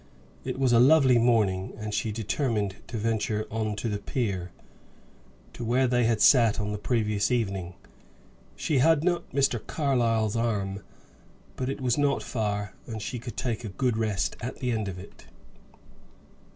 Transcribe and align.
It 0.43 0.57
was 0.57 0.73
a 0.73 0.79
lovely 0.79 1.19
morning, 1.19 1.73
and 1.77 1.93
she 1.93 2.11
determined 2.11 2.77
to 2.87 2.97
venture 2.97 3.45
on 3.51 3.75
to 3.75 3.87
the 3.87 3.99
pier, 3.99 4.51
to 5.53 5.63
where 5.63 5.85
they 5.85 6.05
had 6.05 6.21
sat 6.21 6.59
on 6.59 6.71
the 6.71 6.79
previous 6.79 7.29
evening. 7.29 7.75
She 8.55 8.79
had 8.79 9.03
not 9.03 9.29
Mr. 9.29 9.63
Carlyle's 9.67 10.35
arm, 10.35 10.81
but 11.55 11.69
it 11.69 11.81
was 11.81 11.99
not 11.99 12.23
far, 12.23 12.73
and 12.87 12.99
she 12.99 13.19
could 13.19 13.37
take 13.37 13.63
a 13.63 13.69
good 13.69 13.95
rest 13.95 14.35
at 14.41 14.55
the 14.57 14.71
end 14.71 14.87
of 14.87 14.97
it. 14.97 15.27